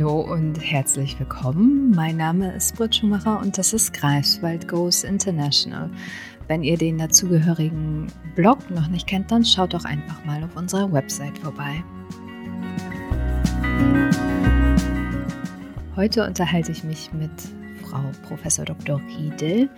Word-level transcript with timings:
Hallo 0.00 0.22
und 0.22 0.54
herzlich 0.54 1.18
willkommen. 1.18 1.90
Mein 1.94 2.16
Name 2.16 2.54
ist 2.54 2.74
Britt 2.74 2.96
Schumacher 2.96 3.38
und 3.38 3.58
das 3.58 3.74
ist 3.74 3.92
Greifswald 3.92 4.66
Goes 4.66 5.04
International. 5.04 5.90
Wenn 6.48 6.62
ihr 6.62 6.78
den 6.78 6.96
dazugehörigen 6.96 8.06
Blog 8.34 8.70
noch 8.70 8.88
nicht 8.88 9.06
kennt, 9.06 9.30
dann 9.30 9.44
schaut 9.44 9.74
doch 9.74 9.84
einfach 9.84 10.24
mal 10.24 10.42
auf 10.42 10.56
unserer 10.56 10.90
Website 10.90 11.36
vorbei. 11.36 11.84
Heute 15.96 16.26
unterhalte 16.26 16.72
ich 16.72 16.82
mich 16.82 17.12
mit 17.12 17.30
Frau 17.82 18.00
Prof. 18.26 18.40
Dr. 18.64 19.02
Riedel, 19.06 19.68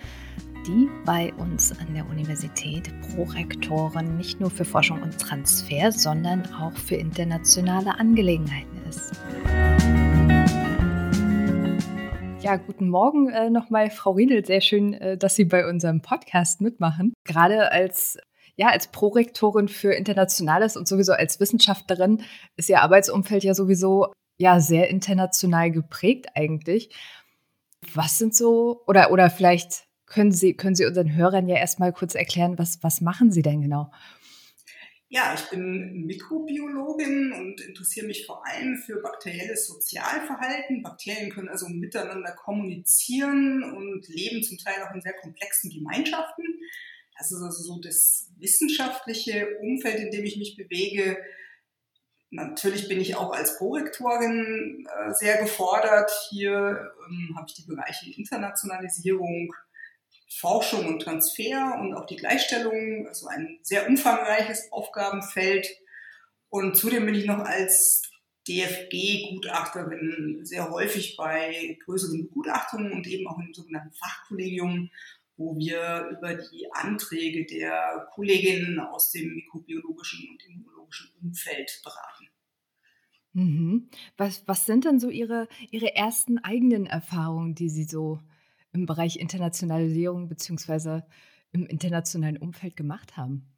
die 0.65 0.87
bei 1.03 1.33
uns 1.33 1.77
an 1.77 1.93
der 1.93 2.09
Universität 2.09 2.89
Prorektorin 3.13 4.15
nicht 4.15 4.39
nur 4.39 4.51
für 4.51 4.63
Forschung 4.63 5.01
und 5.01 5.19
Transfer, 5.19 5.91
sondern 5.91 6.45
auch 6.53 6.77
für 6.77 6.95
internationale 6.95 7.99
Angelegenheiten 7.99 8.77
ist. 8.87 9.11
Ja, 12.43 12.57
guten 12.57 12.89
Morgen 12.89 13.29
äh, 13.29 13.49
nochmal, 13.49 13.89
Frau 13.89 14.11
Riedel. 14.11 14.45
Sehr 14.45 14.59
schön, 14.59 14.95
äh, 14.95 15.17
dass 15.17 15.35
Sie 15.35 15.45
bei 15.45 15.65
unserem 15.65 16.01
Podcast 16.01 16.59
mitmachen. 16.59 17.13
Gerade 17.23 17.71
als 17.71 18.17
ja, 18.57 18.67
als 18.67 18.87
Prorektorin 18.87 19.69
für 19.69 19.93
Internationales 19.93 20.75
und 20.75 20.85
sowieso 20.85 21.13
als 21.13 21.39
Wissenschaftlerin 21.39 22.21
ist 22.57 22.67
Ihr 22.67 22.81
Arbeitsumfeld 22.81 23.45
ja 23.45 23.53
sowieso 23.53 24.11
ja 24.37 24.59
sehr 24.59 24.89
international 24.89 25.71
geprägt 25.71 26.31
eigentlich. 26.35 26.93
Was 27.93 28.17
sind 28.17 28.35
so, 28.35 28.83
oder, 28.87 29.11
oder 29.11 29.29
vielleicht 29.29 29.85
können 30.05 30.33
Sie, 30.33 30.53
können 30.53 30.75
Sie 30.75 30.85
unseren 30.85 31.15
Hörern 31.15 31.47
ja 31.47 31.55
erstmal 31.55 31.93
kurz 31.93 32.13
erklären, 32.13 32.59
was, 32.59 32.83
was 32.83 32.99
machen 32.99 33.31
Sie 33.31 33.41
denn 33.41 33.61
genau? 33.61 33.89
Ja, 35.15 35.35
ich 35.35 35.47
bin 35.51 36.07
Mikrobiologin 36.07 37.33
und 37.33 37.61
interessiere 37.61 38.07
mich 38.07 38.25
vor 38.25 38.43
allem 38.47 38.77
für 38.77 38.99
bakterielles 38.99 39.67
Sozialverhalten. 39.67 40.81
Bakterien 40.81 41.29
können 41.29 41.49
also 41.49 41.69
miteinander 41.69 42.31
kommunizieren 42.31 43.61
und 43.63 44.07
leben 44.07 44.41
zum 44.41 44.57
Teil 44.57 44.81
auch 44.81 44.91
in 44.95 45.03
sehr 45.03 45.13
komplexen 45.13 45.69
Gemeinschaften. 45.69 46.43
Das 47.15 47.31
ist 47.31 47.43
also 47.43 47.61
so 47.61 47.79
das 47.79 48.31
wissenschaftliche 48.39 49.55
Umfeld, 49.59 49.99
in 49.99 50.09
dem 50.09 50.25
ich 50.25 50.37
mich 50.37 50.57
bewege. 50.57 51.23
Natürlich 52.31 52.87
bin 52.87 52.99
ich 52.99 53.15
auch 53.15 53.33
als 53.33 53.59
Prorektorin 53.59 54.87
äh, 54.97 55.13
sehr 55.13 55.37
gefordert. 55.37 56.09
Hier 56.31 56.91
ähm, 57.07 57.35
habe 57.37 57.45
ich 57.47 57.53
die 57.53 57.67
Bereiche 57.67 58.09
Internationalisierung, 58.09 59.53
Forschung 60.35 60.85
und 60.85 61.01
Transfer 61.01 61.77
und 61.79 61.93
auch 61.93 62.05
die 62.05 62.15
Gleichstellung, 62.15 63.07
also 63.07 63.27
ein 63.27 63.59
sehr 63.61 63.87
umfangreiches 63.87 64.71
Aufgabenfeld. 64.71 65.67
Und 66.49 66.75
zudem 66.75 67.05
bin 67.05 67.15
ich 67.15 67.25
noch 67.25 67.39
als 67.39 68.03
DFG-Gutachterin 68.47 70.45
sehr 70.45 70.69
häufig 70.69 71.15
bei 71.15 71.77
größeren 71.85 72.23
Begutachtungen 72.23 72.91
und 72.91 73.07
eben 73.07 73.27
auch 73.27 73.39
im 73.39 73.53
sogenannten 73.53 73.93
Fachkollegium, 73.93 74.89
wo 75.37 75.57
wir 75.57 76.09
über 76.17 76.35
die 76.35 76.67
Anträge 76.73 77.45
der 77.45 78.07
Kolleginnen 78.13 78.79
aus 78.79 79.11
dem 79.11 79.33
mikrobiologischen 79.33 80.29
und 80.29 80.45
immunologischen 80.45 81.11
Umfeld 81.21 81.81
beraten. 81.83 82.27
Mhm. 83.33 83.89
Was, 84.17 84.47
was 84.47 84.65
sind 84.65 84.85
denn 84.85 84.99
so 84.99 85.09
Ihre, 85.09 85.47
Ihre 85.71 85.95
ersten 85.95 86.37
eigenen 86.37 86.85
Erfahrungen, 86.85 87.55
die 87.55 87.69
Sie 87.69 87.85
so 87.85 88.19
im 88.73 88.85
Bereich 88.85 89.17
Internationalisierung 89.17 90.27
beziehungsweise 90.27 91.05
im 91.51 91.65
internationalen 91.65 92.37
Umfeld 92.37 92.75
gemacht 92.75 93.15
haben? 93.15 93.53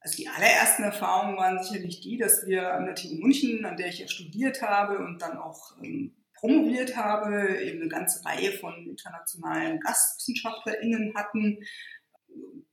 Also 0.00 0.18
die 0.18 0.28
allerersten 0.28 0.84
Erfahrungen 0.84 1.36
waren 1.36 1.62
sicherlich 1.62 2.00
die, 2.00 2.16
dass 2.16 2.46
wir 2.46 2.74
an 2.74 2.86
der 2.86 2.94
TU 2.94 3.14
München, 3.14 3.64
an 3.64 3.76
der 3.76 3.88
ich 3.88 3.98
ja 3.98 4.08
studiert 4.08 4.62
habe 4.62 4.98
und 4.98 5.20
dann 5.20 5.36
auch 5.36 5.76
ähm, 5.82 6.14
promoviert 6.34 6.96
habe, 6.96 7.60
eben 7.62 7.80
eine 7.80 7.88
ganze 7.88 8.24
Reihe 8.24 8.52
von 8.52 8.86
internationalen 8.86 9.80
GastwissenschaftlerInnen 9.80 11.14
hatten, 11.16 11.58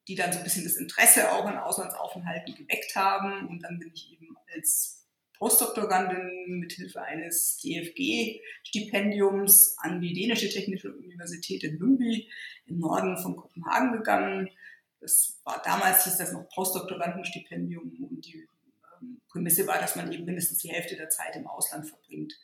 die 0.08 0.16
dann 0.16 0.32
so 0.32 0.40
ein 0.40 0.44
bisschen 0.44 0.66
das 0.66 0.76
Interesse 0.76 1.32
auch 1.32 1.46
an 1.46 1.58
Auslandsaufenthalten 1.58 2.56
geweckt 2.56 2.96
haben. 2.96 3.48
Und 3.48 3.62
dann 3.64 3.80
bin 3.80 3.92
ich 3.94 4.12
eben 4.12 4.36
als 4.54 5.03
Postdoktorandin 5.44 6.60
mithilfe 6.60 7.02
eines 7.02 7.60
DFG-Stipendiums 7.62 9.76
an 9.80 10.00
die 10.00 10.14
Dänische 10.14 10.48
Technische 10.48 10.96
Universität 10.96 11.66
in 11.66 11.78
Lundby 11.80 12.30
im 12.66 12.80
Norden 12.80 13.18
von 13.18 13.36
Kopenhagen 13.36 13.92
gegangen. 13.92 14.50
Das 15.02 15.42
war 15.44 15.62
damals 15.66 16.06
hieß 16.06 16.16
das 16.16 16.32
noch 16.32 16.48
Postdoktorandenstipendium 16.48 17.92
und 18.10 18.26
die 18.26 18.48
ähm, 19.02 19.20
Prämisse 19.28 19.68
war, 19.68 19.80
dass 19.80 19.98
man 19.98 20.14
eben 20.14 20.24
mindestens 20.24 20.60
die 20.60 20.70
Hälfte 20.70 20.96
der 20.96 21.10
Zeit 21.10 21.36
im 21.36 21.46
Ausland 21.46 21.90
verbringt. 21.90 22.40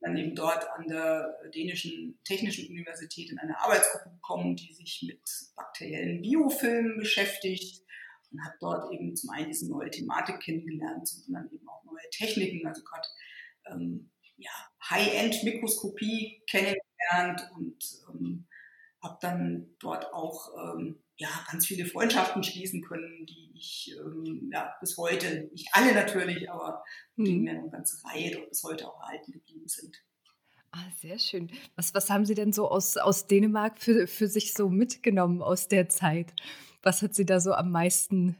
Dann 0.00 0.16
eben 0.16 0.34
dort 0.34 0.68
an 0.72 0.88
der 0.88 1.38
Dänischen 1.54 2.18
Technischen 2.24 2.68
Universität 2.68 3.30
in 3.30 3.38
eine 3.38 3.60
Arbeitsgruppe 3.60 4.10
gekommen, 4.10 4.56
die 4.56 4.72
sich 4.72 5.04
mit 5.06 5.20
bakteriellen 5.54 6.22
Biofilmen 6.22 6.98
beschäftigt 6.98 7.84
und 8.30 8.44
habe 8.44 8.56
dort 8.60 8.92
eben 8.92 9.14
zum 9.16 9.30
einen 9.30 9.48
diese 9.48 9.70
neue 9.70 9.90
Thematik 9.90 10.40
kennengelernt, 10.40 11.06
zum 11.06 11.34
anderen 11.34 11.54
eben 11.54 11.68
auch 11.68 11.84
neue 11.84 12.10
Techniken, 12.10 12.66
also 12.66 12.82
gerade 12.82 13.08
ähm, 13.66 14.10
ja, 14.36 14.50
High-End-Mikroskopie 14.90 16.42
kennengelernt 16.48 17.50
und 17.56 17.84
ähm, 18.08 18.46
habe 19.02 19.18
dann 19.20 19.76
dort 19.80 20.12
auch 20.12 20.50
ähm, 20.56 21.02
ja, 21.16 21.28
ganz 21.50 21.66
viele 21.66 21.86
Freundschaften 21.86 22.42
schließen 22.42 22.82
können, 22.82 23.26
die 23.26 23.52
ich 23.54 23.94
ähm, 23.98 24.50
ja, 24.52 24.74
bis 24.80 24.96
heute, 24.96 25.48
nicht 25.52 25.68
alle 25.72 25.92
natürlich, 25.92 26.50
aber 26.50 26.84
die 27.16 27.34
mhm. 27.34 27.42
mir 27.42 27.50
eine 27.52 27.70
ganze 27.70 27.96
Reihe 28.06 28.30
doch 28.30 28.48
bis 28.48 28.62
heute 28.62 28.88
auch 28.88 29.00
erhalten 29.00 29.32
geblieben 29.32 29.66
sind. 29.66 29.96
Ah, 30.70 30.90
sehr 31.00 31.18
schön. 31.18 31.50
Was, 31.76 31.94
was 31.94 32.10
haben 32.10 32.26
Sie 32.26 32.34
denn 32.34 32.52
so 32.52 32.68
aus, 32.68 32.96
aus 32.98 33.26
Dänemark 33.26 33.78
für, 33.78 34.06
für 34.06 34.28
sich 34.28 34.52
so 34.52 34.68
mitgenommen 34.68 35.42
aus 35.42 35.68
der 35.68 35.88
Zeit? 35.88 36.34
Was 36.82 37.02
hat 37.02 37.14
Sie 37.14 37.26
da 37.26 37.40
so 37.40 37.52
am 37.52 37.70
meisten 37.70 38.36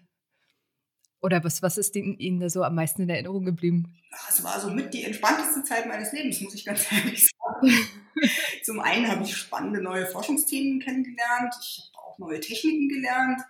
oder 1.21 1.43
was, 1.43 1.62
was 1.62 1.78
ist 1.78 1.97
Ihnen 1.97 2.41
da 2.41 2.49
so 2.49 2.62
am 2.62 2.75
meisten 2.75 3.03
in 3.03 3.09
Erinnerung 3.09 3.44
geblieben? 3.44 3.94
Es 4.28 4.43
war 4.43 4.60
so 4.60 4.71
mit 4.71 4.94
die 4.94 5.04
entspannteste 5.04 5.65
Zeit 5.65 5.87
meines 5.87 6.12
Lebens, 6.12 6.41
muss 6.41 6.54
ich 6.54 6.65
ganz 6.65 6.87
ehrlich 6.93 7.28
sagen. 7.28 7.91
Zum 8.62 8.81
einen 8.81 9.09
habe 9.09 9.25
ich 9.25 9.37
spannende 9.37 9.82
neue 9.82 10.06
Forschungsthemen 10.06 10.81
kennengelernt. 10.81 11.54
Ich 11.60 11.91
habe 11.94 12.06
auch 12.06 12.19
neue 12.19 12.41
Techniken 12.41 12.88
gelernt, 12.88 13.41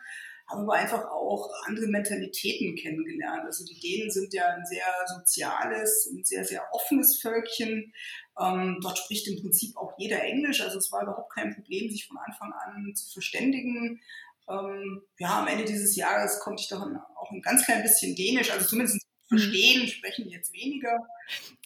habe 0.46 0.62
aber 0.62 0.74
einfach 0.74 1.04
auch 1.10 1.50
andere 1.66 1.86
Mentalitäten 1.88 2.74
kennengelernt. 2.74 3.44
Also 3.44 3.64
die 3.64 3.78
Dänen 3.78 4.10
sind 4.10 4.32
ja 4.32 4.48
ein 4.48 4.64
sehr 4.64 4.86
soziales 5.06 6.08
und 6.10 6.26
sehr, 6.26 6.44
sehr 6.44 6.62
offenes 6.72 7.20
Völkchen. 7.20 7.92
Ähm, 8.40 8.78
dort 8.82 8.98
spricht 8.98 9.28
im 9.28 9.40
Prinzip 9.40 9.76
auch 9.76 9.92
jeder 9.98 10.22
Englisch. 10.22 10.62
Also 10.62 10.78
es 10.78 10.90
war 10.90 11.02
überhaupt 11.02 11.34
kein 11.34 11.54
Problem, 11.54 11.90
sich 11.90 12.06
von 12.06 12.16
Anfang 12.18 12.52
an 12.52 12.94
zu 12.94 13.10
verständigen. 13.12 14.00
Ähm, 14.48 15.02
ja, 15.18 15.40
am 15.40 15.46
Ende 15.46 15.64
dieses 15.64 15.94
Jahres 15.96 16.40
konnte 16.40 16.62
ich 16.62 16.68
dann 16.68 16.98
auch 17.16 17.30
ein 17.30 17.42
ganz 17.42 17.64
klein 17.64 17.82
bisschen 17.82 18.16
Dänisch, 18.16 18.50
also 18.50 18.66
zumindest 18.66 18.96
mhm. 19.28 19.36
verstehen, 19.36 19.82
mhm. 19.82 19.88
sprechen 19.88 20.28
jetzt 20.28 20.52
weniger. 20.52 20.98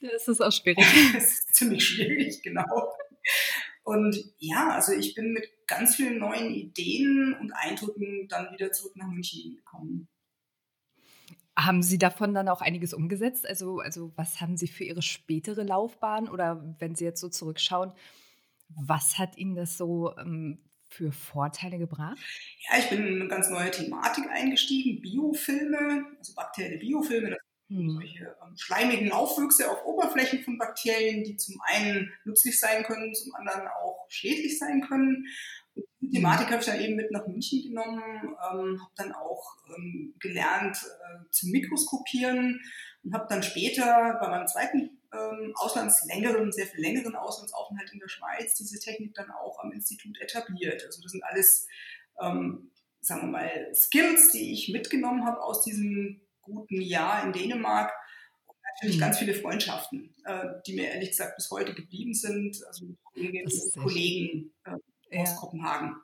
Das 0.00 0.28
ist 0.28 0.40
auch 0.40 0.52
schwierig. 0.52 0.84
das 1.14 1.24
ist 1.24 1.54
ziemlich 1.54 1.86
schwierig, 1.86 2.42
genau. 2.42 2.92
Und 3.84 4.16
ja, 4.38 4.70
also 4.70 4.92
ich 4.92 5.14
bin 5.14 5.32
mit 5.32 5.48
ganz 5.66 5.96
vielen 5.96 6.18
neuen 6.18 6.52
Ideen 6.52 7.36
und 7.40 7.52
Eindrücken 7.52 8.28
dann 8.28 8.52
wieder 8.52 8.72
zurück 8.72 8.96
nach 8.96 9.08
München 9.08 9.56
gekommen. 9.56 10.08
Haben 11.56 11.82
Sie 11.82 11.98
davon 11.98 12.32
dann 12.32 12.48
auch 12.48 12.62
einiges 12.62 12.94
umgesetzt? 12.94 13.46
Also, 13.46 13.80
also 13.80 14.12
was 14.16 14.40
haben 14.40 14.56
Sie 14.56 14.68
für 14.68 14.84
Ihre 14.84 15.02
spätere 15.02 15.64
Laufbahn 15.64 16.28
oder 16.28 16.76
wenn 16.78 16.94
Sie 16.94 17.04
jetzt 17.04 17.20
so 17.20 17.28
zurückschauen, 17.28 17.92
was 18.68 19.18
hat 19.18 19.36
Ihnen 19.36 19.54
das 19.54 19.76
so 19.76 20.16
ähm, 20.16 20.58
für 20.92 21.10
Vorteile 21.10 21.78
gebracht? 21.78 22.18
Ja, 22.68 22.78
ich 22.78 22.90
bin 22.90 23.06
in 23.06 23.20
eine 23.20 23.28
ganz 23.28 23.48
neue 23.48 23.70
Thematik 23.70 24.28
eingestiegen, 24.28 25.00
Biofilme, 25.00 26.04
also 26.18 26.34
bakterielle 26.34 26.78
Biofilme, 26.78 27.30
das 27.30 27.38
sind 27.68 27.78
hm. 27.78 27.90
solche 27.90 28.24
ähm, 28.24 28.56
schleimigen 28.56 29.12
Aufwüchse 29.12 29.70
auf 29.70 29.84
Oberflächen 29.84 30.44
von 30.44 30.58
Bakterien, 30.58 31.24
die 31.24 31.36
zum 31.36 31.56
einen 31.64 32.12
nützlich 32.24 32.60
sein 32.60 32.82
können, 32.84 33.14
zum 33.14 33.34
anderen 33.34 33.66
auch 33.68 34.06
schädlich 34.08 34.58
sein 34.58 34.82
können. 34.82 35.26
Und 35.74 35.84
die 36.00 36.06
hm. 36.06 36.12
Thematik 36.12 36.48
habe 36.48 36.60
ich 36.60 36.66
dann 36.66 36.80
eben 36.80 36.96
mit 36.96 37.10
nach 37.10 37.26
München 37.26 37.62
genommen, 37.62 38.02
ähm, 38.02 38.80
habe 38.80 38.92
dann 38.96 39.12
auch 39.12 39.56
ähm, 39.74 40.14
gelernt 40.20 40.76
äh, 40.76 41.30
zu 41.30 41.48
mikroskopieren 41.48 42.60
und 43.02 43.14
habe 43.14 43.26
dann 43.28 43.42
später 43.42 44.18
bei 44.20 44.28
meinem 44.28 44.46
zweiten 44.46 45.01
ähm, 45.12 45.52
Auslandslängeren, 45.56 46.52
sehr 46.52 46.66
viel 46.66 46.80
längeren 46.80 47.14
Auslandsaufenthalt 47.14 47.92
in 47.92 47.98
der 47.98 48.08
Schweiz 48.08 48.54
diese 48.54 48.78
Technik 48.78 49.14
dann 49.14 49.30
auch 49.30 49.58
am 49.60 49.72
Institut 49.72 50.20
etabliert. 50.20 50.84
Also 50.84 51.02
das 51.02 51.12
sind 51.12 51.22
alles, 51.24 51.66
ähm, 52.20 52.70
sagen 53.00 53.22
wir 53.22 53.28
mal, 53.28 53.74
Skills, 53.74 54.32
die 54.32 54.52
ich 54.52 54.70
mitgenommen 54.72 55.24
habe 55.24 55.42
aus 55.42 55.62
diesem 55.62 56.22
guten 56.40 56.80
Jahr 56.80 57.24
in 57.24 57.32
Dänemark. 57.32 57.92
Und 58.46 58.56
natürlich 58.74 58.96
mhm. 58.96 59.00
ganz 59.00 59.18
viele 59.18 59.34
Freundschaften, 59.34 60.14
äh, 60.24 60.46
die 60.66 60.74
mir 60.74 60.90
ehrlich 60.90 61.10
gesagt 61.10 61.36
bis 61.36 61.50
heute 61.50 61.74
geblieben 61.74 62.14
sind, 62.14 62.64
also 62.66 62.86
mit 62.86 62.98
Kolleginnen 63.04 63.52
und 63.52 63.82
Kollegen 63.82 64.54
äh, 64.64 65.18
aus 65.18 65.30
ja. 65.30 65.36
Kopenhagen. 65.36 65.96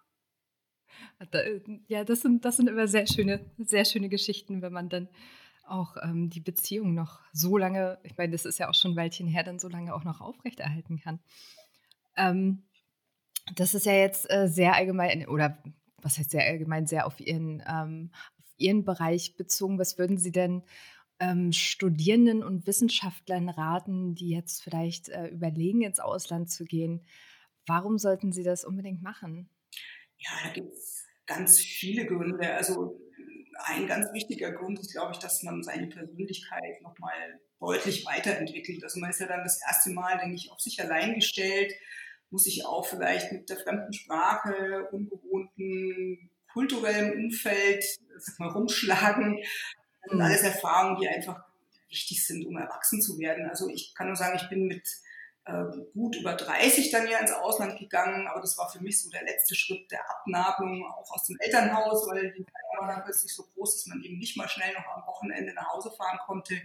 Ja, 1.89 2.05
das 2.05 2.21
sind, 2.23 2.45
das 2.45 2.57
sind 2.57 2.69
immer 2.69 2.89
sehr 2.89 3.07
schöne, 3.07 3.51
sehr 3.59 3.85
schöne 3.85 4.09
Geschichten, 4.09 4.63
wenn 4.63 4.73
man 4.73 4.89
dann 4.89 5.09
auch 5.71 5.97
ähm, 6.03 6.31
die 6.31 6.41
Beziehung 6.41 6.95
noch 6.95 7.21
so 7.33 7.57
lange, 7.57 7.99
ich 8.03 8.17
meine, 8.17 8.33
das 8.33 8.45
ist 8.45 8.59
ja 8.59 8.69
auch 8.69 8.75
schon 8.75 8.93
ein 8.93 8.97
Weilchen 8.97 9.27
her, 9.27 9.43
dann 9.43 9.59
so 9.59 9.69
lange 9.69 9.95
auch 9.95 10.05
noch 10.05 10.21
aufrechterhalten 10.21 10.99
kann. 10.99 11.21
Ähm, 12.17 12.63
das 13.55 13.75
ist 13.75 13.87
ja 13.87 13.93
jetzt 13.93 14.31
äh, 14.31 14.49
sehr 14.49 14.75
allgemein, 14.75 15.27
oder 15.27 15.63
was 16.01 16.19
heißt 16.19 16.31
sehr 16.31 16.47
allgemein, 16.47 16.87
sehr 16.87 17.07
auf 17.07 17.21
Ihren, 17.21 17.63
ähm, 17.67 18.11
auf 18.39 18.47
Ihren 18.57 18.85
Bereich 18.85 19.37
bezogen. 19.37 19.79
Was 19.79 19.99
würden 19.99 20.19
Sie 20.19 20.33
denn 20.33 20.63
ähm, 21.21 21.53
Studierenden 21.53 22.43
und 22.43 22.67
Wissenschaftlern 22.67 23.49
raten, 23.49 24.15
die 24.15 24.31
jetzt 24.31 24.63
vielleicht 24.63 25.09
äh, 25.09 25.27
überlegen, 25.29 25.83
ins 25.83 26.01
Ausland 26.01 26.51
zu 26.51 26.65
gehen? 26.65 27.05
Warum 27.67 27.99
sollten 27.99 28.33
sie 28.33 28.43
das 28.43 28.65
unbedingt 28.65 29.03
machen? 29.03 29.51
Ja, 30.19 30.31
da 30.45 30.51
gibt 30.53 30.73
es 30.73 31.05
ganz 31.27 31.59
viele 31.59 32.07
Gründe. 32.07 32.55
Also 32.55 33.01
ein 33.69 33.87
ganz 33.87 34.13
wichtiger 34.13 34.53
Grund 34.53 34.79
ist, 34.79 34.93
glaube 34.93 35.13
ich, 35.13 35.19
dass 35.19 35.43
man 35.43 35.63
seine 35.63 35.87
Persönlichkeit 35.87 36.83
nochmal 36.83 37.41
deutlich 37.61 38.07
weiterentwickelt. 38.07 38.83
Also 38.83 39.01
man 39.01 39.11
ist 39.11 39.21
ja 39.21 39.27
dann 39.27 39.43
das 39.43 39.61
erste 39.67 39.91
Mal, 39.91 40.19
denke 40.19 40.37
ich, 40.37 40.51
auf 40.51 40.61
sich 40.61 40.81
allein 40.81 41.15
gestellt, 41.15 41.73
muss 42.31 42.45
sich 42.45 42.65
auch 42.67 42.87
vielleicht 42.87 43.33
mit 43.33 43.49
der 43.49 43.57
fremden 43.57 43.93
Sprache, 43.93 44.89
ungewohnten 44.93 46.31
kulturellem 46.53 47.25
Umfeld 47.25 47.85
mal, 48.39 48.49
rumschlagen. 48.49 49.39
Das 49.39 50.11
sind 50.11 50.19
mhm. 50.19 50.25
alles 50.25 50.43
Erfahrungen, 50.43 51.01
die 51.01 51.09
einfach 51.09 51.45
wichtig 51.89 52.27
sind, 52.27 52.47
um 52.47 52.57
erwachsen 52.57 53.01
zu 53.01 53.19
werden. 53.19 53.49
Also 53.49 53.69
ich 53.69 53.95
kann 53.95 54.09
nur 54.09 54.17
sagen, 54.17 54.39
ich 54.41 54.49
bin 54.49 54.67
mit 54.67 54.87
äh, 55.45 55.65
gut 55.95 56.17
über 56.17 56.35
30 56.35 56.91
dann 56.91 57.09
ja 57.09 57.19
ins 57.19 57.33
Ausland 57.33 57.79
gegangen, 57.79 58.27
aber 58.27 58.41
das 58.41 58.59
war 58.59 58.71
für 58.71 58.81
mich 58.81 59.01
so 59.01 59.09
der 59.09 59.23
letzte 59.23 59.55
Schritt 59.55 59.91
der 59.91 60.09
Abnabelung 60.11 60.85
auch 60.85 61.11
aus 61.11 61.25
dem 61.25 61.37
Elternhaus, 61.41 62.07
weil 62.09 62.33
die 62.33 62.45
war 62.81 62.89
dann 62.89 63.05
plötzlich 63.05 63.35
so 63.35 63.45
groß, 63.55 63.75
dass 63.75 63.87
man 63.87 64.03
eben 64.03 64.19
nicht 64.19 64.37
mal 64.37 64.49
schnell 64.49 64.73
noch 64.75 64.87
am 64.97 65.07
Wochenende 65.07 65.53
nach 65.55 65.69
Hause 65.73 65.91
fahren 65.91 66.19
konnte. 66.27 66.61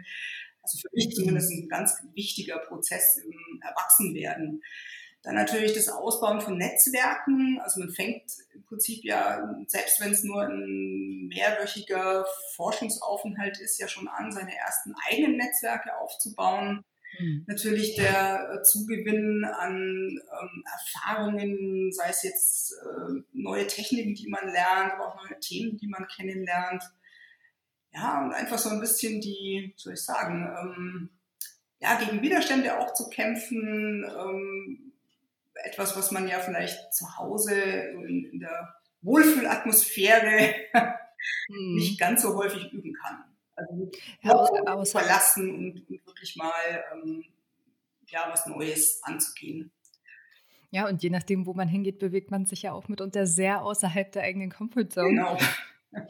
Also 0.62 0.77
für 0.77 0.89
mich 0.94 1.13
zumindest 1.13 1.51
ein 1.51 1.68
ganz 1.68 2.01
wichtiger 2.13 2.60
Prozess 2.60 3.18
im 3.18 3.62
Erwachsenwerden. 3.62 4.63
Dann 5.24 5.36
natürlich 5.36 5.74
das 5.74 5.88
Ausbauen 5.88 6.42
von 6.42 6.57
Netzwerken. 6.57 7.60
Also 7.62 7.80
man 7.80 7.89
fängt 7.89 8.24
im 8.54 8.63
Prinzip 8.63 9.06
ja, 9.06 9.56
selbst 9.68 10.01
wenn 10.01 10.12
es 10.12 10.24
nur 10.24 10.42
ein 10.42 11.27
mehrwöchiger 11.27 12.25
Forschungsaufenthalt 12.56 13.60
ist, 13.60 13.80
ja 13.80 13.88
schon 13.88 14.10
an, 14.10 14.31
seine 14.33 14.56
ersten 14.56 14.94
eigenen 15.10 15.38
Netzwerke 15.38 15.98
aufzubauen. 15.98 16.83
Mhm. 17.19 17.45
Natürlich 17.48 17.95
der 17.95 18.50
äh, 18.51 18.63
Zugewinn 18.63 19.45
an 19.45 20.19
ähm, 20.19 20.63
Erfahrungen, 20.71 21.92
sei 21.92 22.10
es 22.10 22.24
jetzt 22.24 22.74
äh, 22.74 23.21
neue 23.33 23.68
Techniken, 23.68 24.15
die 24.15 24.27
man 24.27 24.48
lernt, 24.48 24.94
aber 24.94 25.07
auch 25.07 25.24
neue 25.24 25.39
Themen, 25.39 25.77
die 25.77 25.88
man 25.88 26.07
kennenlernt. 26.07 26.83
Ja, 27.94 28.24
und 28.24 28.33
einfach 28.33 28.57
so 28.57 28.69
ein 28.69 28.80
bisschen 28.80 29.21
die, 29.21 29.74
soll 29.77 29.94
ich 29.94 30.01
sagen, 30.01 30.50
ähm, 30.60 31.10
ja, 31.80 32.00
gegen 32.00 32.21
Widerstände 32.21 32.80
auch 32.80 32.94
zu 32.94 33.10
kämpfen. 33.10 34.04
Ähm, 34.04 34.94
etwas, 35.56 35.95
was 35.95 36.12
man 36.12 36.27
ja 36.27 36.39
vielleicht 36.39 36.94
zu 36.94 37.18
Hause 37.18 37.54
in, 37.54 38.25
in 38.31 38.39
der 38.39 38.75
Wohlfühlatmosphäre 39.01 40.56
mhm. 41.50 41.75
nicht 41.75 42.00
ganz 42.00 42.21
so 42.21 42.36
häufig 42.36 42.71
üben 42.71 42.94
kann. 42.94 43.24
Also 43.56 43.92
ja, 44.21 44.86
verlassen 44.86 45.54
und, 45.89 45.93
wirklich 46.24 46.36
mal 46.38 46.84
ähm, 46.94 47.24
ja, 48.08 48.30
was 48.31 48.48
Neues 48.48 49.02
anzugehen. 49.04 49.72
Ja, 50.72 50.88
und 50.88 51.04
je 51.04 51.10
nachdem, 51.10 51.46
wo 51.46 51.54
man 51.54 51.68
hingeht, 51.68 52.00
bewegt 52.00 52.31
man 52.31 52.46
sich 52.46 52.64
ja 52.64 52.72
auch 52.72 52.88
mitunter 52.88 53.28
sehr 53.28 53.62
außerhalb 53.62 54.12
der 54.12 54.24
eigenen 54.24 54.50
Comfortzone. 54.50 55.10
Genau. 55.10 55.38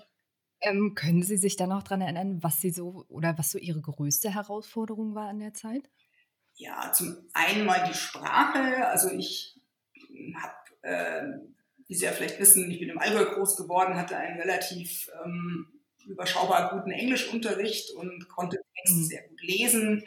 Ähm, 0.65 0.95
können 0.95 1.24
Sie 1.24 1.36
sich 1.36 1.57
dann 1.57 1.68
noch 1.68 1.83
daran 1.83 2.00
erinnern, 2.00 2.42
was 2.42 2.62
Sie 2.62 2.69
so 2.69 3.04
oder 3.10 3.38
was 3.38 3.51
so 3.51 3.57
Ihre 3.57 3.81
größte 3.81 4.33
Herausforderung 4.33 5.13
war 5.13 5.30
in 5.30 5.39
der 5.39 5.54
Zeit? 5.54 5.89
Ja, 6.54 6.89
zum 6.94 7.18
einen 7.33 7.65
mal 7.65 7.83
die 7.86 7.94
Sprache. 7.94 8.88
Also 8.88 9.10
ich 9.10 9.60
habe, 10.38 10.83
äh, 10.83 11.24
wie 11.86 11.95
Sie 11.95 12.06
ja 12.06 12.13
vielleicht 12.13 12.39
wissen, 12.39 12.71
ich 12.71 12.80
bin 12.80 12.88
im 12.88 12.98
Allgäu 12.98 13.25
groß 13.25 13.57
geworden, 13.57 13.98
hatte 13.98 14.15
einen 14.15 14.39
relativ 14.39 15.12
ähm, 15.25 15.72
überschaubar 16.05 16.71
guten 16.71 16.91
Englischunterricht 16.91 17.91
und 17.91 18.27
konnte 18.29 18.59
Texte 18.75 19.00
mhm. 19.00 19.05
sehr 19.05 19.27
gut 19.27 19.41
lesen. 19.41 20.03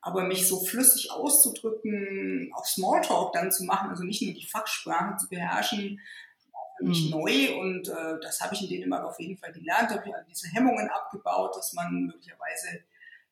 Aber 0.00 0.24
mich 0.24 0.46
so 0.46 0.62
flüssig 0.62 1.10
auszudrücken, 1.10 2.52
auch 2.54 2.66
Smalltalk 2.66 3.32
dann 3.32 3.50
zu 3.50 3.64
machen, 3.64 3.88
also 3.88 4.04
nicht 4.04 4.20
nur 4.20 4.34
die 4.34 4.44
Fachsprache 4.44 5.16
zu 5.16 5.28
beherrschen, 5.30 5.98
war 6.52 6.62
für 6.78 6.84
mich 6.84 7.06
mhm. 7.06 7.10
neu 7.10 7.58
und 7.58 7.88
äh, 7.88 8.20
das 8.20 8.40
habe 8.40 8.54
ich 8.54 8.62
in 8.62 8.68
Dänemark 8.68 9.04
auf 9.04 9.18
jeden 9.18 9.38
Fall 9.38 9.52
gelernt. 9.52 9.90
Da 9.90 9.96
habe 9.96 10.08
ich 10.08 10.14
diese 10.28 10.48
Hemmungen 10.48 10.90
abgebaut, 10.90 11.56
dass 11.56 11.72
man 11.72 12.06
möglicherweise 12.06 12.84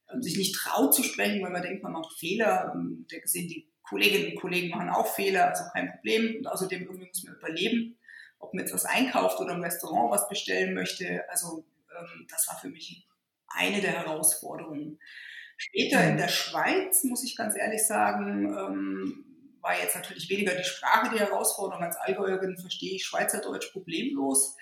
äh, 0.09 0.21
sich 0.21 0.39
nicht 0.39 0.55
traut 0.55 0.95
zu 0.95 1.03
sprechen, 1.03 1.43
weil 1.43 1.53
man 1.53 1.63
denkt, 1.63 1.83
man 1.83 1.93
macht 1.93 2.19
Fehler. 2.19 2.73
Und 2.75 3.07
der 3.13 3.21
gesehen, 3.21 3.49
die 3.49 3.69
Kolleginnen 3.83 4.33
und 4.33 4.41
Kollegen 4.41 4.71
machen 4.71 4.89
auch 4.89 5.07
Fehler, 5.07 5.49
also 5.49 5.65
kein 5.75 5.93
Problem. 5.93 6.37
Und 6.39 6.47
außerdem 6.47 6.83
irgendwie 6.85 7.09
muss 7.09 7.25
man 7.25 7.35
überleben, 7.35 7.99
ob 8.39 8.55
man 8.55 8.65
jetzt 8.65 8.73
was 8.73 8.87
einkauft 8.87 9.39
oder 9.41 9.53
im 9.53 9.63
Restaurant 9.63 10.11
was 10.11 10.29
bestellen 10.29 10.73
möchte. 10.75 11.29
Also 11.29 11.65
ähm, 11.99 12.27
das 12.31 12.49
war 12.49 12.59
für 12.59 12.69
mich 12.69 13.07
eine 13.49 13.81
der 13.81 13.93
Herausforderungen. 13.93 14.99
Später 15.57 16.03
in 16.05 16.17
der 16.17 16.29
Schweiz, 16.29 17.05
muss 17.05 17.25
ich 17.25 17.37
ganz 17.37 17.57
ehrlich 17.57 17.87
sagen, 17.87 18.47
ähm, 18.47 19.25
war 19.61 19.79
jetzt 19.79 19.95
natürlich 19.95 20.29
weniger 20.29 20.55
die 20.55 20.65
Sprache 20.65 21.11
die 21.15 21.21
Herausforderung. 21.21 21.85
Als 21.85 21.97
Allgäuerin 21.97 22.59
verstehe 22.59 22.97
ich 22.97 23.05
Schweizerdeutsch 23.05 23.73
problemlos. 23.73 24.57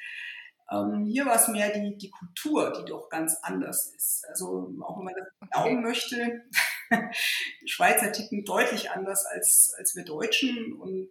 Ähm, 0.71 1.06
hier 1.06 1.27
war 1.27 1.37
es 1.37 1.49
mehr 1.49 1.73
die, 1.73 1.97
die 1.97 2.11
Kultur, 2.11 2.73
die 2.79 2.88
doch 2.88 3.09
ganz 3.09 3.37
anders 3.43 3.93
ist. 3.94 4.25
Also 4.29 4.73
auch 4.83 4.99
wenn 4.99 5.05
man 5.05 5.15
das 5.15 5.50
glauben 5.50 5.83
möchte, 5.83 6.43
die 7.62 7.69
Schweizer 7.69 8.12
ticken 8.12 8.44
deutlich 8.44 8.91
anders 8.91 9.25
als, 9.26 9.75
als 9.79 9.97
wir 9.97 10.05
Deutschen 10.05 10.75
und 10.75 11.09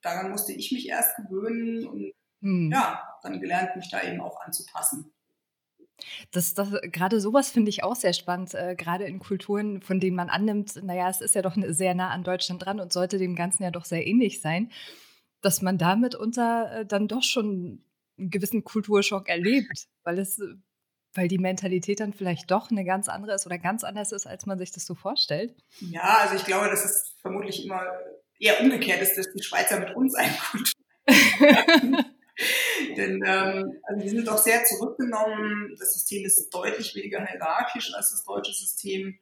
daran 0.00 0.30
musste 0.30 0.52
ich 0.52 0.72
mich 0.72 0.88
erst 0.88 1.16
gewöhnen 1.16 1.86
und 1.86 2.12
hm. 2.40 2.70
ja, 2.72 3.02
dann 3.22 3.40
gelernt, 3.40 3.76
mich 3.76 3.90
da 3.90 4.02
eben 4.02 4.20
auch 4.20 4.40
anzupassen. 4.40 5.12
Das, 6.32 6.54
das, 6.54 6.68
gerade 6.90 7.20
sowas 7.20 7.50
finde 7.50 7.70
ich 7.70 7.84
auch 7.84 7.96
sehr 7.96 8.12
spannend, 8.12 8.54
äh, 8.54 8.74
gerade 8.76 9.04
in 9.04 9.18
Kulturen, 9.18 9.80
von 9.80 10.00
denen 10.00 10.16
man 10.16 10.28
annimmt, 10.28 10.82
naja, 10.82 11.08
es 11.08 11.20
ist 11.20 11.34
ja 11.34 11.42
doch 11.42 11.56
sehr 11.68 11.94
nah 11.94 12.10
an 12.10 12.24
Deutschland 12.24 12.64
dran 12.64 12.80
und 12.80 12.92
sollte 12.92 13.18
dem 13.18 13.36
Ganzen 13.36 13.62
ja 13.62 13.70
doch 13.70 13.84
sehr 13.84 14.06
ähnlich 14.06 14.40
sein, 14.40 14.70
dass 15.40 15.62
man 15.62 15.78
damit 15.78 16.14
unter 16.14 16.80
äh, 16.80 16.86
dann 16.86 17.08
doch 17.08 17.22
schon 17.22 17.84
einen 18.18 18.30
gewissen 18.30 18.64
Kulturschock 18.64 19.28
erlebt, 19.28 19.86
weil 20.02 20.18
es, 20.18 20.40
weil 21.14 21.28
die 21.28 21.38
Mentalität 21.38 22.00
dann 22.00 22.12
vielleicht 22.12 22.50
doch 22.50 22.70
eine 22.70 22.84
ganz 22.84 23.08
andere 23.08 23.34
ist 23.34 23.46
oder 23.46 23.58
ganz 23.58 23.84
anders 23.84 24.12
ist, 24.12 24.26
als 24.26 24.46
man 24.46 24.58
sich 24.58 24.72
das 24.72 24.86
so 24.86 24.94
vorstellt. 24.94 25.54
Ja, 25.80 26.18
also 26.20 26.36
ich 26.36 26.44
glaube, 26.44 26.68
dass 26.68 26.84
es 26.84 27.14
vermutlich 27.20 27.64
immer 27.64 27.82
eher 28.38 28.60
umgekehrt 28.60 29.00
ist, 29.00 29.16
dass 29.16 29.32
die 29.32 29.42
Schweizer 29.42 29.78
mit 29.80 29.94
uns 29.94 30.14
ein 30.14 30.30
Kultur 30.50 30.72
Denn 32.96 33.22
ähm, 33.24 33.80
also 33.84 34.02
wir 34.02 34.10
sind 34.10 34.26
doch 34.26 34.38
sehr 34.38 34.64
zurückgenommen. 34.64 35.74
Das 35.78 35.94
System 35.94 36.24
ist 36.24 36.50
deutlich 36.50 36.94
weniger 36.94 37.24
hierarchisch 37.24 37.92
als 37.94 38.10
das 38.10 38.24
deutsche 38.24 38.52
System. 38.52 39.18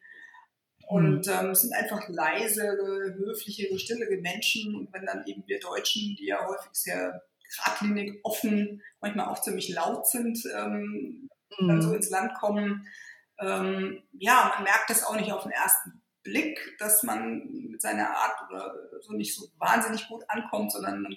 Und 0.88 1.26
mhm. 1.26 1.32
ähm, 1.32 1.54
sind 1.54 1.74
einfach 1.74 2.08
leisere, 2.08 3.14
höflichere, 3.16 3.78
stillere 3.78 4.20
Menschen. 4.20 4.74
Und 4.74 4.92
wenn 4.92 5.06
dann 5.06 5.24
eben 5.26 5.42
wir 5.46 5.60
Deutschen, 5.60 6.16
die 6.16 6.26
ja 6.26 6.46
häufig 6.46 6.72
sehr 6.72 7.22
geradlinig, 7.56 8.20
offen, 8.24 8.82
manchmal 9.00 9.26
auch 9.26 9.40
ziemlich 9.40 9.68
laut 9.68 10.06
sind, 10.06 10.38
ähm, 10.56 11.28
mhm. 11.58 11.68
dann 11.68 11.82
so 11.82 11.94
ins 11.94 12.10
Land 12.10 12.34
kommen, 12.34 12.86
ähm, 13.38 14.02
ja, 14.12 14.52
man 14.54 14.64
merkt 14.64 14.90
das 14.90 15.04
auch 15.04 15.16
nicht 15.16 15.32
auf 15.32 15.42
den 15.42 15.52
ersten 15.52 16.02
Blick, 16.22 16.76
dass 16.78 17.02
man 17.02 17.48
mit 17.70 17.82
seiner 17.82 18.10
Art 18.10 18.36
oder 18.48 18.74
so 19.00 19.12
nicht 19.12 19.34
so 19.34 19.48
wahnsinnig 19.58 20.08
gut 20.08 20.22
ankommt, 20.28 20.72
sondern 20.72 21.02
man 21.02 21.16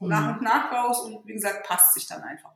nach 0.00 0.36
und 0.36 0.42
nach 0.42 0.72
raus 0.72 1.00
und 1.00 1.26
wie 1.26 1.34
gesagt, 1.34 1.66
passt 1.66 1.94
sich 1.94 2.06
dann 2.06 2.22
einfach. 2.22 2.52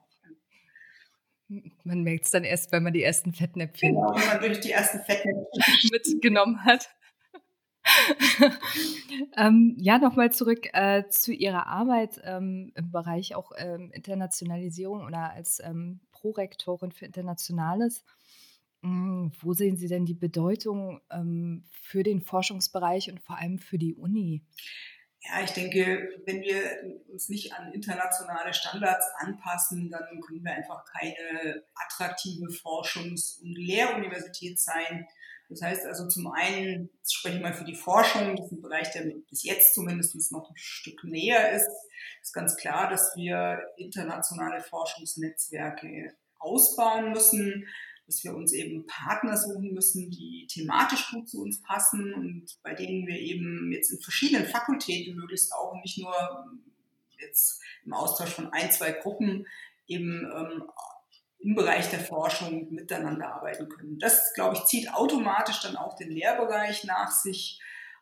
Man 1.84 2.02
merkt 2.02 2.24
es 2.24 2.30
dann 2.30 2.44
erst, 2.44 2.72
wenn 2.72 2.82
man 2.82 2.92
die 2.92 3.02
ersten 3.02 3.34
Fettnäpfchen 3.34 3.94
genau, 3.94 4.14
wenn 4.14 4.26
man 4.26 4.40
durch 4.40 4.60
die 4.60 4.72
ersten 4.72 5.00
Fettnäpfchen 5.00 5.44
mitgenommen 5.92 6.64
hat. 6.64 6.88
ähm, 9.36 9.76
ja, 9.78 9.98
nochmal 9.98 10.32
zurück 10.32 10.68
äh, 10.72 11.06
zu 11.10 11.32
Ihrer 11.32 11.66
Arbeit 11.66 12.20
ähm, 12.24 12.72
im 12.74 12.90
Bereich 12.90 13.34
auch 13.34 13.52
ähm, 13.56 13.90
Internationalisierung 13.92 15.04
oder 15.04 15.32
als 15.32 15.60
ähm, 15.62 16.00
Prorektorin 16.12 16.92
für 16.92 17.04
Internationales. 17.04 18.04
Hm, 18.82 19.32
wo 19.40 19.52
sehen 19.52 19.76
Sie 19.76 19.88
denn 19.88 20.06
die 20.06 20.14
Bedeutung 20.14 21.00
ähm, 21.10 21.64
für 21.70 22.02
den 22.02 22.22
Forschungsbereich 22.22 23.10
und 23.10 23.20
vor 23.20 23.38
allem 23.38 23.58
für 23.58 23.78
die 23.78 23.94
Uni? 23.94 24.42
Ja, 25.26 25.42
ich 25.42 25.52
denke, 25.52 26.20
wenn 26.26 26.42
wir 26.42 27.00
uns 27.10 27.30
nicht 27.30 27.54
an 27.54 27.72
internationale 27.72 28.52
Standards 28.52 29.06
anpassen, 29.16 29.90
dann 29.90 30.20
können 30.20 30.44
wir 30.44 30.52
einfach 30.52 30.84
keine 30.84 31.64
attraktive 31.74 32.46
Forschungs- 32.48 33.40
und 33.40 33.54
Lehruniversität 33.56 34.60
sein. 34.60 35.06
Das 35.48 35.62
heißt 35.62 35.86
also 35.86 36.08
zum 36.08 36.26
einen, 36.26 36.90
jetzt 36.98 37.14
spreche 37.14 37.36
ich 37.36 37.42
mal 37.42 37.54
für 37.54 37.64
die 37.64 37.74
Forschung, 37.74 38.36
das 38.36 38.46
ist 38.46 38.52
ein 38.52 38.62
Bereich, 38.62 38.90
der 38.92 39.04
bis 39.28 39.44
jetzt 39.44 39.74
zumindest 39.74 40.30
noch 40.32 40.50
ein 40.50 40.56
Stück 40.56 41.04
näher 41.04 41.52
ist, 41.52 41.70
ist 42.20 42.32
ganz 42.32 42.56
klar, 42.56 42.90
dass 42.90 43.14
wir 43.16 43.60
internationale 43.76 44.60
Forschungsnetzwerke 44.60 46.14
ausbauen 46.38 47.12
müssen. 47.12 47.66
Dass 48.06 48.22
wir 48.22 48.34
uns 48.34 48.52
eben 48.52 48.86
Partner 48.86 49.36
suchen 49.36 49.72
müssen, 49.72 50.10
die 50.10 50.46
thematisch 50.48 51.10
gut 51.10 51.28
zu 51.28 51.42
uns 51.42 51.62
passen 51.62 52.12
und 52.12 52.58
bei 52.62 52.74
denen 52.74 53.06
wir 53.06 53.18
eben 53.18 53.72
jetzt 53.72 53.90
in 53.90 54.00
verschiedenen 54.00 54.46
Fakultäten 54.46 55.16
möglichst 55.16 55.52
auch 55.54 55.74
nicht 55.82 55.98
nur 55.98 56.14
jetzt 57.18 57.62
im 57.84 57.94
Austausch 57.94 58.30
von 58.30 58.52
ein, 58.52 58.70
zwei 58.70 58.92
Gruppen 58.92 59.46
eben 59.86 60.30
ähm, 60.34 60.64
im 61.40 61.54
Bereich 61.54 61.90
der 61.90 62.00
Forschung 62.00 62.72
miteinander 62.72 63.34
arbeiten 63.34 63.68
können. 63.68 63.98
Das, 63.98 64.32
glaube 64.34 64.56
ich, 64.56 64.64
zieht 64.64 64.92
automatisch 64.92 65.60
dann 65.60 65.76
auch 65.76 65.96
den 65.96 66.10
Lehrbereich 66.10 66.84
nach 66.84 67.10
sich, 67.10 67.60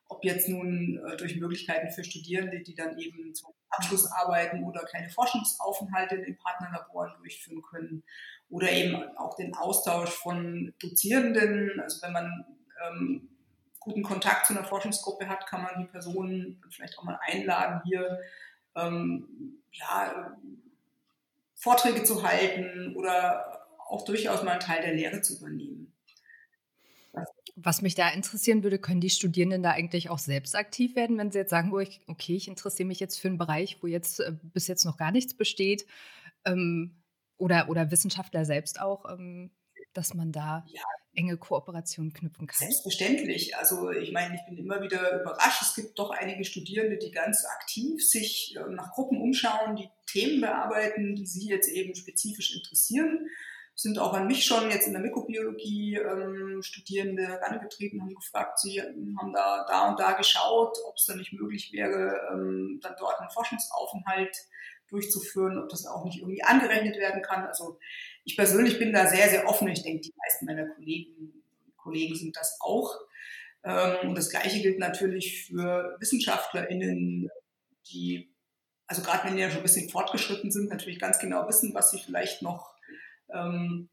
ob 0.09 0.25
jetzt 0.25 0.49
nun 0.49 1.01
äh, 1.05 1.17
durch 1.17 1.37
Möglichkeiten 1.37 1.91
für 1.91 2.05
Studierende, 2.05 2.61
die 2.61 2.75
dann 2.75 2.99
eben 2.99 3.35
zum 3.35 3.53
Abschluss 3.71 4.07
arbeiten 4.07 4.65
oder 4.65 4.85
kleine 4.85 5.09
Forschungsaufenthalte 5.09 6.17
in 6.17 6.25
den 6.25 6.37
Partnerlaboren 6.37 7.15
durchführen 7.19 7.63
können 7.63 8.05
oder 8.53 8.71
eben 8.71 8.95
auch 9.17 9.35
den 9.35 9.55
Austausch 9.55 10.11
von 10.11 10.75
Dozierenden. 10.79 11.81
Also 11.81 12.03
wenn 12.03 12.13
man 12.13 12.45
ähm, 12.87 13.29
guten 13.81 14.03
Kontakt 14.03 14.47
zu 14.47 14.53
einer 14.53 14.65
Forschungsgruppe 14.65 15.27
hat, 15.27 15.47
kann 15.47 15.63
man 15.63 15.81
die 15.81 15.87
Personen 15.87 16.63
vielleicht 16.71 16.99
auch 16.99 17.05
mal 17.05 17.19
einladen, 17.23 17.81
hier 17.85 18.21
ähm, 18.77 19.63
ja, 19.73 20.37
Vorträge 21.55 22.05
zu 22.05 22.23
halten 22.23 22.95
oder 22.95 23.67
auch 23.89 24.05
durchaus 24.05 24.43
mal 24.43 24.53
einen 24.53 24.61
Teil 24.61 24.83
der 24.83 24.95
Lehre 24.95 25.23
zu 25.23 25.39
übernehmen. 25.39 25.95
Was 27.57 27.83
mich 27.83 27.95
da 27.95 28.11
interessieren 28.11 28.63
würde, 28.63 28.79
können 28.79 29.01
die 29.01 29.11
Studierenden 29.11 29.63
da 29.63 29.71
eigentlich 29.71 30.11
auch 30.11 30.19
selbst 30.19 30.57
aktiv 30.57 30.95
werden, 30.95 31.19
wenn 31.19 31.31
sie 31.31 31.39
jetzt 31.39 31.51
sagen, 31.51 31.73
oh, 31.73 31.85
okay, 32.07 32.37
ich 32.37 32.49
interessiere 32.49 32.87
mich 32.87 33.01
jetzt 33.01 33.19
für 33.19 33.29
einen 33.29 33.39
Bereich, 33.39 33.83
wo 33.83 33.87
jetzt 33.87 34.21
äh, 34.21 34.33
bis 34.43 34.67
jetzt 34.69 34.85
noch 34.85 34.99
gar 34.99 35.11
nichts 35.11 35.35
besteht, 35.35 35.87
ähm, 36.45 37.02
oder, 37.43 37.69
oder 37.69 37.91
Wissenschaftler 37.91 38.45
selbst 38.45 38.81
auch, 38.81 39.05
ähm, 39.11 39.51
dass 39.95 40.15
man 40.15 40.31
da 40.31 40.65
ja, 40.69 40.81
enge 41.15 41.37
Kooperationen 41.37 42.13
knüpfen 42.13 42.47
kann? 42.47 42.57
Selbstverständlich. 42.57 43.57
Also 43.57 43.91
ich 43.91 44.13
meine, 44.13 44.37
ich 44.37 44.43
bin 44.47 44.57
immer 44.57 44.81
wieder 44.81 45.21
überrascht. 45.21 45.61
Es 45.61 45.75
gibt 45.75 45.99
doch 45.99 46.11
einige 46.11 46.45
Studierende, 46.45 46.99
die 46.99 47.11
ganz 47.11 47.45
aktiv 47.45 48.09
sich 48.09 48.57
äh, 48.57 48.71
nach 48.71 48.93
Gruppen 48.93 49.21
umschauen, 49.21 49.75
die 49.75 49.89
Themen 50.07 50.41
bearbeiten, 50.41 51.17
die 51.17 51.27
sie 51.27 51.49
jetzt 51.49 51.69
eben 51.69 51.97
spezifisch 51.97 52.55
interessieren 52.55 53.27
sind 53.75 53.99
auch 53.99 54.13
an 54.13 54.27
mich 54.27 54.45
schon 54.45 54.71
jetzt 54.71 54.87
in 54.87 54.93
der 54.93 55.03
Mikrobiologie 55.03 55.97
ähm, 55.97 56.63
Studierende 56.63 57.27
herangetreten, 57.27 58.01
haben 58.03 58.15
gefragt, 58.15 58.59
sie 58.61 58.81
haben 58.81 59.33
da, 59.33 59.65
da 59.67 59.89
und 59.89 59.99
da 59.99 60.13
geschaut, 60.13 60.77
ob 60.87 60.97
es 60.97 61.07
da 61.07 61.15
nicht 61.17 61.33
möglich 61.33 61.73
wäre, 61.73 62.21
ähm, 62.33 62.81
dann 62.83 62.95
dort 62.99 63.19
einen 63.21 63.31
Forschungsaufenthalt 63.31 64.37
durchzuführen, 64.89 65.59
ob 65.59 65.71
das 65.71 65.87
auch 65.87 66.05
nicht 66.05 66.19
irgendwie 66.19 66.45
angerechnet 66.45 66.97
werden 66.99 67.23
kann. 67.23 67.47
Also 67.47 67.79
ich 68.25 68.37
persönlich 68.37 68.79
bin 68.79 68.93
da 68.93 69.07
sehr, 69.07 69.29
sehr 69.29 69.49
offen. 69.49 69.69
Ich 69.69 69.83
denke, 69.83 70.03
die 70.03 70.15
meisten 70.19 70.45
meiner 70.45 70.67
Kollegen, 70.67 71.43
Kollegen 71.77 72.15
sind 72.15 72.37
das 72.37 72.59
auch. 72.61 72.95
Ähm, 73.65 74.11
und 74.11 74.19
das 74.19 74.31
Gleiche 74.31 74.61
gilt 74.61 74.79
natürlich 74.79 75.47
für 75.47 75.97
WissenschaftlerInnen, 75.99 77.31
die, 77.91 78.31
also 78.87 79.03
gerade 79.03 79.25
wenn 79.27 79.37
die 79.37 79.43
ja 79.43 79.49
schon 79.49 79.61
ein 79.61 79.65
bisschen 79.65 79.89
fortgeschritten 79.89 80.51
sind, 80.51 80.69
natürlich 80.69 81.01
ganz 81.01 81.19
genau 81.19 81.49
wissen, 81.49 81.75
was 81.75 81.91
sie 81.91 81.99
vielleicht 81.99 82.43
noch 82.43 82.72
ähm, 83.33 83.89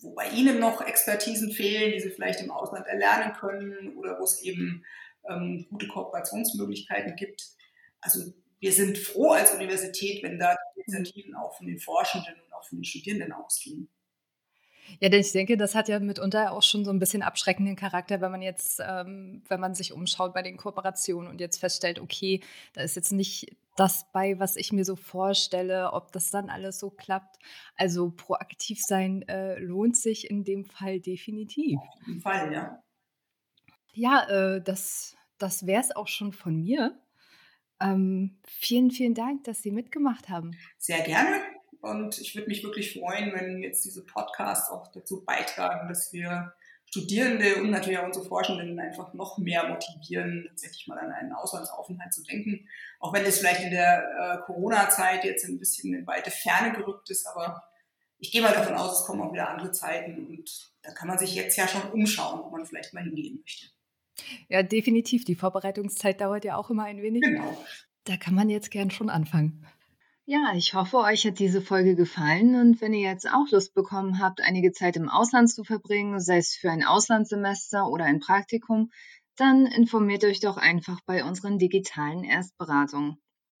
wo 0.00 0.14
bei 0.14 0.28
Ihnen 0.28 0.58
noch 0.58 0.80
Expertisen 0.80 1.52
fehlen, 1.52 1.92
die 1.92 2.00
Sie 2.00 2.10
vielleicht 2.10 2.40
im 2.40 2.50
Ausland 2.50 2.86
erlernen 2.86 3.32
können 3.34 3.96
oder 3.96 4.18
wo 4.18 4.24
es 4.24 4.42
eben 4.42 4.84
ähm, 5.28 5.66
gute 5.70 5.88
Kooperationsmöglichkeiten 5.88 7.16
gibt. 7.16 7.42
Also 8.00 8.32
wir 8.60 8.72
sind 8.72 8.98
froh 8.98 9.32
als 9.32 9.54
Universität, 9.54 10.22
wenn 10.22 10.38
da 10.38 10.56
Initiativen 10.76 11.34
auch 11.34 11.56
von 11.56 11.66
den 11.66 11.78
Forschenden 11.78 12.34
und 12.34 12.52
auch 12.52 12.64
von 12.64 12.78
den 12.78 12.84
Studierenden 12.84 13.32
ausgehen. 13.32 13.88
Ja, 15.00 15.08
denn 15.08 15.20
ich 15.20 15.32
denke, 15.32 15.56
das 15.56 15.74
hat 15.74 15.88
ja 15.88 15.98
mitunter 15.98 16.52
auch 16.52 16.62
schon 16.62 16.84
so 16.84 16.90
ein 16.90 16.98
bisschen 16.98 17.22
abschreckenden 17.22 17.76
Charakter, 17.76 18.20
wenn 18.20 18.30
man 18.30 18.42
jetzt, 18.42 18.80
ähm, 18.86 19.42
wenn 19.48 19.60
man 19.60 19.74
sich 19.74 19.92
umschaut 19.92 20.34
bei 20.34 20.42
den 20.42 20.56
Kooperationen 20.56 21.28
und 21.28 21.40
jetzt 21.40 21.58
feststellt, 21.58 21.98
okay, 21.98 22.40
da 22.74 22.82
ist 22.82 22.96
jetzt 22.96 23.12
nicht 23.12 23.56
das 23.76 24.06
bei, 24.12 24.38
was 24.38 24.56
ich 24.56 24.72
mir 24.72 24.84
so 24.84 24.96
vorstelle, 24.96 25.92
ob 25.92 26.12
das 26.12 26.30
dann 26.30 26.48
alles 26.48 26.78
so 26.78 26.90
klappt. 26.90 27.38
Also 27.76 28.10
proaktiv 28.10 28.80
sein 28.80 29.22
äh, 29.22 29.58
lohnt 29.58 29.96
sich 29.96 30.30
in 30.30 30.44
dem 30.44 30.64
Fall 30.64 31.00
definitiv. 31.00 31.78
Auf 31.80 32.06
jeden 32.06 32.20
Fall, 32.20 32.52
ja. 32.52 32.82
Ja, 33.92 34.28
äh, 34.28 34.62
das, 34.62 35.16
das 35.38 35.66
wäre 35.66 35.80
es 35.80 35.94
auch 35.94 36.08
schon 36.08 36.32
von 36.32 36.56
mir. 36.56 36.98
Ähm, 37.80 38.38
vielen, 38.46 38.90
vielen 38.90 39.14
Dank, 39.14 39.44
dass 39.44 39.62
Sie 39.62 39.70
mitgemacht 39.70 40.28
haben. 40.28 40.52
Sehr 40.78 41.02
gerne. 41.02 41.53
Und 41.84 42.18
ich 42.18 42.34
würde 42.34 42.48
mich 42.48 42.64
wirklich 42.64 42.98
freuen, 42.98 43.32
wenn 43.34 43.62
jetzt 43.62 43.84
diese 43.84 44.04
Podcasts 44.04 44.70
auch 44.70 44.88
dazu 44.88 45.22
beitragen, 45.24 45.88
dass 45.88 46.12
wir 46.12 46.54
Studierende 46.86 47.56
und 47.56 47.70
natürlich 47.70 47.98
auch 47.98 48.06
unsere 48.06 48.24
Forschenden 48.24 48.78
einfach 48.78 49.12
noch 49.14 49.36
mehr 49.36 49.68
motivieren, 49.68 50.46
tatsächlich 50.48 50.86
mal 50.86 50.98
an 50.98 51.12
einen 51.12 51.32
Auslandsaufenthalt 51.32 52.12
zu 52.12 52.22
denken. 52.22 52.68
Auch 53.00 53.12
wenn 53.12 53.24
es 53.24 53.38
vielleicht 53.38 53.64
in 53.64 53.70
der 53.70 54.04
äh, 54.18 54.46
Corona-Zeit 54.46 55.24
jetzt 55.24 55.44
ein 55.44 55.58
bisschen 55.58 55.92
in 55.92 56.06
weite 56.06 56.30
Ferne 56.30 56.72
gerückt 56.72 57.10
ist, 57.10 57.26
aber 57.26 57.64
ich 58.18 58.32
gehe 58.32 58.40
mal 58.40 58.52
davon 58.52 58.74
aus, 58.74 59.00
es 59.00 59.06
kommen 59.06 59.20
auch 59.20 59.32
wieder 59.32 59.50
andere 59.50 59.72
Zeiten 59.72 60.26
und 60.26 60.72
da 60.82 60.92
kann 60.92 61.08
man 61.08 61.18
sich 61.18 61.34
jetzt 61.34 61.56
ja 61.58 61.68
schon 61.68 61.82
umschauen, 61.90 62.40
wo 62.44 62.50
man 62.50 62.64
vielleicht 62.64 62.94
mal 62.94 63.02
hingehen 63.02 63.40
möchte. 63.40 63.66
Ja, 64.48 64.62
definitiv. 64.62 65.24
Die 65.24 65.34
Vorbereitungszeit 65.34 66.20
dauert 66.20 66.44
ja 66.44 66.56
auch 66.56 66.70
immer 66.70 66.84
ein 66.84 67.02
wenig. 67.02 67.22
Genau. 67.22 67.58
Da 68.04 68.16
kann 68.16 68.34
man 68.34 68.48
jetzt 68.50 68.70
gern 68.70 68.90
schon 68.90 69.10
anfangen. 69.10 69.66
Ja, 70.26 70.54
ich 70.56 70.72
hoffe, 70.72 70.98
euch 70.98 71.26
hat 71.26 71.38
diese 71.38 71.60
Folge 71.60 71.96
gefallen 71.96 72.54
und 72.54 72.80
wenn 72.80 72.94
ihr 72.94 73.10
jetzt 73.10 73.30
auch 73.30 73.50
Lust 73.50 73.74
bekommen 73.74 74.20
habt, 74.20 74.40
einige 74.40 74.72
Zeit 74.72 74.96
im 74.96 75.10
Ausland 75.10 75.50
zu 75.50 75.64
verbringen, 75.64 76.18
sei 76.18 76.38
es 76.38 76.54
für 76.54 76.70
ein 76.70 76.82
Auslandssemester 76.82 77.88
oder 77.88 78.06
ein 78.06 78.20
Praktikum, 78.20 78.90
dann 79.36 79.66
informiert 79.66 80.24
euch 80.24 80.40
doch 80.40 80.56
einfach 80.56 81.00
bei 81.04 81.24
unseren 81.24 81.58
digitalen 81.58 82.24
Erstberatungen. 82.24 83.18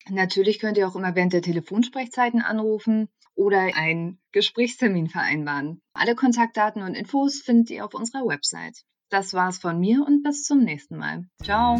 Natürlich 0.08 0.58
könnt 0.58 0.78
ihr 0.78 0.88
auch 0.88 0.96
immer 0.96 1.14
während 1.14 1.34
der 1.34 1.42
Telefonsprechzeiten 1.42 2.40
anrufen 2.40 3.08
oder 3.34 3.58
einen 3.76 4.20
Gesprächstermin 4.32 5.08
vereinbaren. 5.08 5.82
Alle 5.92 6.14
Kontaktdaten 6.14 6.82
und 6.82 6.94
Infos 6.94 7.42
findet 7.42 7.70
ihr 7.70 7.84
auf 7.84 7.92
unserer 7.92 8.26
Website. 8.26 8.84
Das 9.10 9.34
war's 9.34 9.58
von 9.58 9.78
mir 9.78 10.02
und 10.06 10.22
bis 10.22 10.44
zum 10.44 10.60
nächsten 10.60 10.96
Mal. 10.96 11.26
Ciao! 11.42 11.76